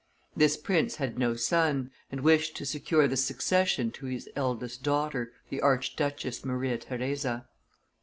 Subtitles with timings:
[0.35, 5.31] This prince had no son, and wished to secure the succession to his eldest daughter,
[5.49, 7.47] the Arch duchess Maria Theresa.